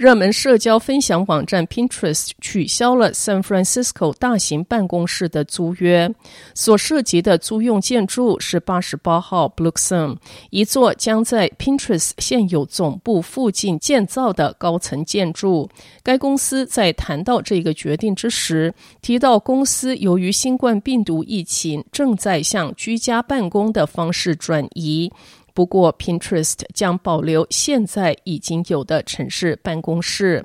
[0.00, 6.10] 热门社交分享网站 Pinterest 取消了 San Francisco 大型办公室的租约，
[6.54, 10.16] 所涉及的租用建筑是八十八号 Bluxome，
[10.48, 15.68] 一座将在 Pinterest 现有总部附近建造的高层建筑。
[16.02, 18.72] 该公司在谈到这个决定之时，
[19.02, 25.12] 提到公司由于新冠病毒疫情正在向居家办公的方式转移。
[25.60, 30.42] 不过，Pinterest 将保留现在已经有的城市办公室。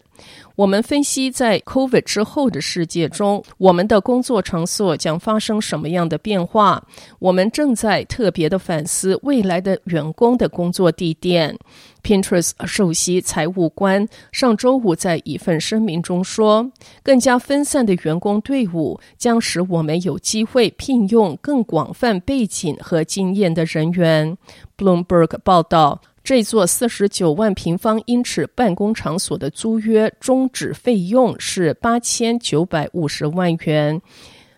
[0.56, 6.82] 我们分析，在 COVID 之后的世界中，我们的工作场所将发生什么样的变化？
[7.20, 11.58] 我们正在特别的反思未来的员工的工作地点。
[12.04, 16.72] Pinterest 首席财务官上周五在一份声明中说
[17.04, 24.38] ：“更加分散的员工队伍将使我们有机会聘用更广泛背景和经验的人员。”
[24.78, 26.02] Bloomberg 报道。
[26.26, 34.02] 这座四十九万平方英尺办公场所的租约终止费用是八千九百五十万元。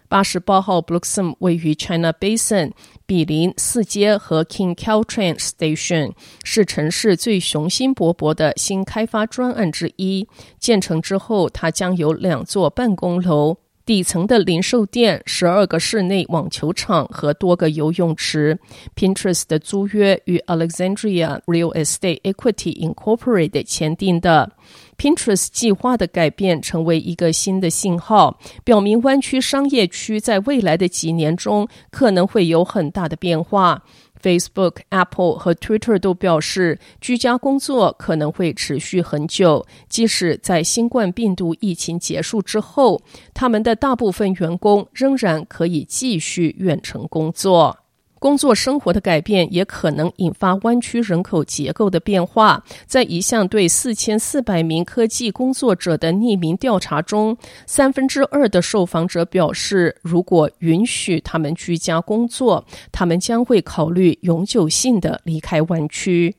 [0.07, 2.71] 八十八号 Bluxome 位于 China Basin，
[3.05, 6.13] 毗邻四街和 King Caltrain Station，
[6.45, 10.25] 是城市最雄心勃勃的新开发专案之一。
[10.59, 13.57] 建成之后，它将有两座办公楼。
[13.87, 18.59] 底层的零售店、十二个室内网球场和多个游泳池。
[18.97, 24.51] Pinterest 的租约与 Alexandria Real Estate Equity Incorporated 签订的。
[24.97, 33.81] Pinterest 计划的改变成为一个新的信号，表明湾区商业区在未来的几年中可能会有很大的变化。
[34.27, 43.01] Facebook、Apple 和 Twitter 都表示，居家工作可能会持续很久，即使在新冠病毒疫情结束之后，
[43.33, 47.77] 他们的大部分员工仍然可以继续远程工作。
[48.19, 52.63] 工作生活的改变也可能引发湾区人口结构的变化。
[52.85, 66.35] 在一项对四千四百名科技工作者的匿名调查中，三分之二的受访者表示，如果允许他们居家工作，他们将会考虑永久性的离开湾区。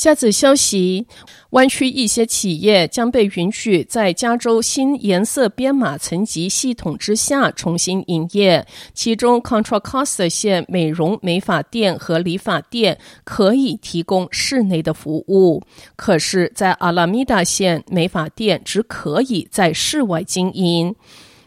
[0.00, 1.06] 下次消息，
[1.50, 8.66] 湾区一些企业将被允许在加州新颜色编码层级系统之下重新营业。
[8.94, 15.62] 其中，Contra Costa 线美容美发店和理发店可以提供室内的服务，
[15.96, 20.96] 可是，在阿拉米达县美发店只可以在室外经营。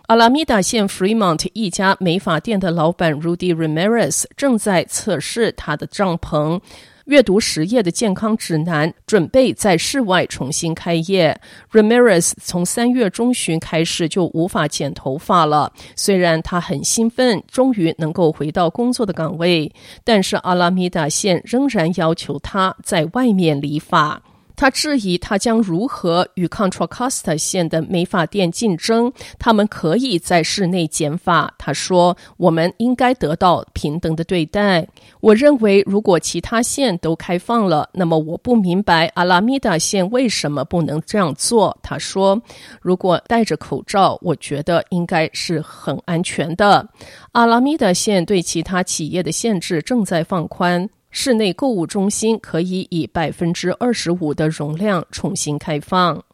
[0.06, 6.62] 阿拉米达县 Fremont 一家美发店的老板 Rudy Ramirez 正在测试他的帐篷。
[7.06, 11.38] 阅读实业的健康指南，准备在室外重新开业。
[11.72, 15.72] Ramirez 从三月中旬开始就无法剪头发了。
[15.96, 19.72] 虽然他很兴奋，终于能够回到工作的岗位，
[20.06, 24.22] 但是阿拉米达县仍然要求他在外面理发。
[24.56, 29.12] 他质疑他将如何与 Contra Costa 线的美发店竞争。
[29.40, 31.54] 他们可以在室内剪发。
[31.58, 34.88] 他说：“我们应该得到平等的对待。”
[35.22, 41.78] 我认为，如果其他线都开放了，那么我不明白阿拉米达线为什么不能这样做。
[41.82, 42.42] 他说
[42.82, 46.88] ：“如果戴着口罩，我觉得应该是很安全的。”
[47.34, 50.90] 阿拉米达线对其他企业的限制正在放宽。
[51.16, 56.26] 室内购物中心可以以百分之二十五的容量重新开放。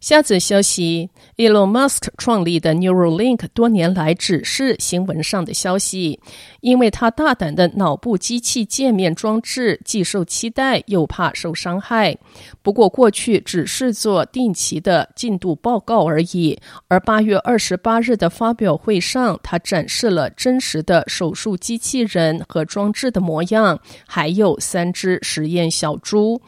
[0.00, 6.18] 下则消息，Elon Musk 创立的 Neuralink 多年来只是新闻上的消息，
[6.62, 12.16] 因为他大胆的脑部机器界面装置既受期待又怕受伤害。
[12.62, 16.58] 不过过去只是做定期的进度报告而已。
[16.88, 26.40] 而八月二十八日的发表会上，他展示了真实的手术机器人和装置的模样，还有三只实验小猪。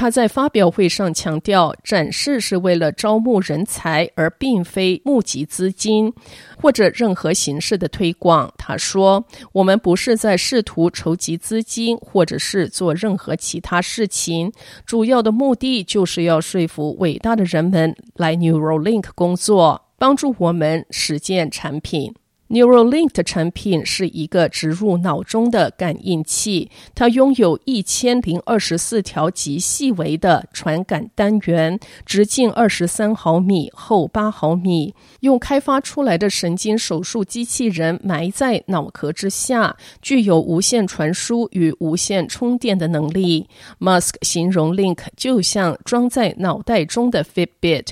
[0.00, 6.10] 他在发表会上强调，展示是为了招募人才，而并非募集资金
[6.56, 8.50] 或者任何形式的推广。
[8.56, 14.50] 他说：“我们不是在试图筹集资金，或者是做任何其他事情。
[14.86, 22.14] 主要的目的就是要说服伟大的人们来 Neuralink 工作，帮助我们实践产品。”
[22.50, 43.48] Neuralink 的产品是一个植入脑中的感应器，它拥有一千零二十四条极细微的传感单元，直径二十三毫米，厚八毫米，用开发出来的神经手术机器人埋在脑壳之下，具有无线传输与无线充电的能力。
[43.78, 47.90] Musk 形容 Link 就像装在脑袋中的 Fitbit。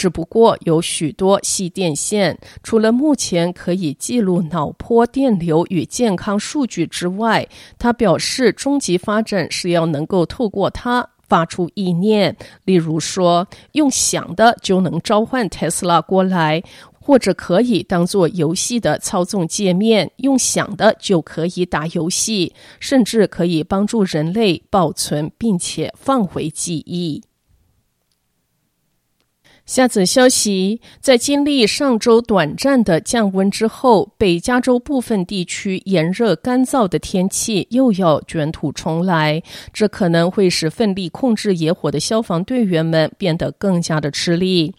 [0.00, 7.46] 只不过有许多细电线，除了目前可以记录脑波电流与健康数据之外，
[7.78, 16.62] 他表示，终极发展是要能够透过它发出意念，例如说用想的就能召唤特斯拉过来，
[16.98, 27.22] 或者可以当做游戏的操纵界面，用想的就可以打游戏，甚至可以帮助人类保存并且放回记忆。
[29.70, 39.40] 下则消息，在经历上周短暂的降温之后，北加州部分地区炎热干燥的天气又要卷土重来，
[39.72, 44.74] 这可能会使奋力控制野火的消防队员们变得更加的吃力。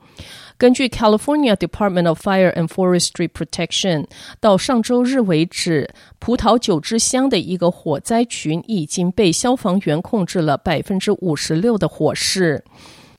[0.57, 4.07] 根据 California Department of Fire and Forestry Protection，
[4.41, 5.89] 到上周日为止，
[6.19, 12.65] 葡萄酒之乡的一个火灾群已经被消防员控制了百分之五十六的火势。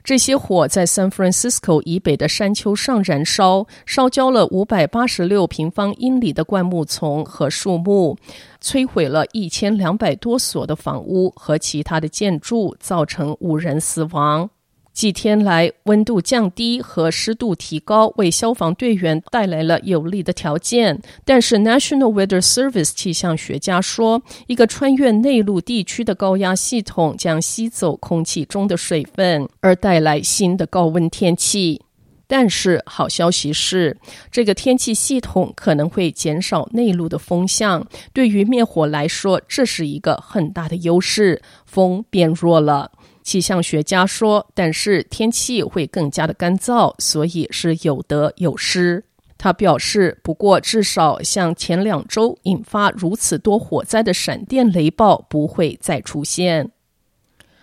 [0.03, 8.17] 这些火在 San Francisco 以北的山丘上燃烧，烧焦了五百八十六平方英里的灌木丛和树木，
[8.61, 14.49] 摧毁了一千两百多所的房屋和其他的建筑，造成五人死亡。
[14.93, 21.01] 几天来，温度降低和湿度提高，为消防队员带来了有利的条件。
[21.25, 31.81] 但是，National Weather Service 气象学家说，一个穿越内陆地区的高压系统将吸走空气中的水分，而带来新的高温天气。
[32.25, 33.97] 但是，好消息是，
[34.31, 37.85] 这个天气系统可能会减少内陆的风向。
[38.13, 41.41] 对于灭火来说，这是一个很大的优势。
[41.65, 42.91] 风变弱了。
[43.23, 49.03] 气象学家说，但是天气会更加的干燥，所以是有得有失。
[49.37, 56.69] 他表示，不过至少像前两周引发如此多火灾的闪电雷暴不会再出现。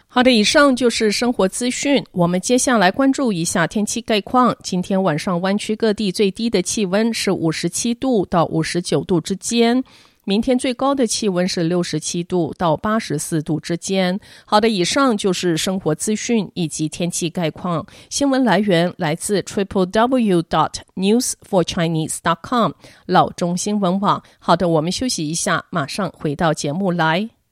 [0.06, 2.04] 好的，以上就是生活资讯。
[2.10, 4.56] 我们接下来关注一下天气概况。
[4.62, 9.84] 今天晚上湾区各地最低的气温是五十七度到五十九度之间。
[10.30, 14.16] 明天最高的气温是六十七度到八十四度之间。
[14.44, 17.84] 好的，以上就是生活资讯以及天气概况。
[18.10, 22.70] 新闻来源来自 triple w dot news for chinese dot com
[23.06, 24.22] 老中新闻网。
[24.38, 27.28] 好的，我们休息一下，马上回到节目来。